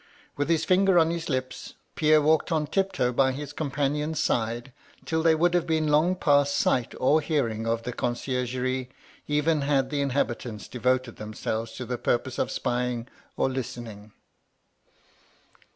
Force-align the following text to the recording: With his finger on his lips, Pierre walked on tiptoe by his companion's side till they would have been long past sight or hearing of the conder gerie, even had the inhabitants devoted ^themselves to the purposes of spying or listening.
With 0.35 0.49
his 0.49 0.65
finger 0.65 0.97
on 0.97 1.11
his 1.11 1.29
lips, 1.29 1.75
Pierre 1.93 2.23
walked 2.23 2.51
on 2.51 2.65
tiptoe 2.65 3.13
by 3.13 3.33
his 3.33 3.53
companion's 3.53 4.19
side 4.19 4.73
till 5.05 5.21
they 5.21 5.35
would 5.35 5.53
have 5.53 5.67
been 5.67 5.89
long 5.89 6.15
past 6.15 6.55
sight 6.57 6.95
or 6.99 7.21
hearing 7.21 7.67
of 7.67 7.83
the 7.83 7.93
conder 7.93 8.43
gerie, 8.47 8.89
even 9.27 9.61
had 9.61 9.91
the 9.91 10.01
inhabitants 10.01 10.67
devoted 10.67 11.17
^themselves 11.17 11.75
to 11.75 11.85
the 11.85 11.99
purposes 11.99 12.39
of 12.39 12.49
spying 12.49 13.09
or 13.37 13.47
listening. 13.47 14.11